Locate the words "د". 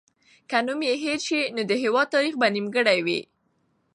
1.69-1.71